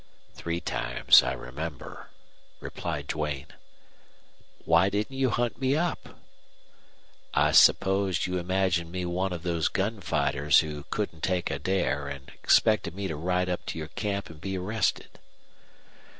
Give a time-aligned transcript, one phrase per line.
[0.33, 2.09] "Three times, I remember,"
[2.59, 3.53] replied Duane.
[4.65, 6.17] "Why didn't you hunt me up?"
[7.35, 12.07] "I supposed you imagined me one of those gun fighters who couldn't take a dare
[12.07, 15.19] and expected me to ride up to your camp and be arrested."